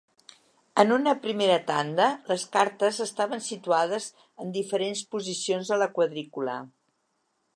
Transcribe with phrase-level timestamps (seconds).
[0.83, 4.09] En una primera tanda, les cartes estaven situades
[4.45, 6.57] en diferents posicions de la quadrícula.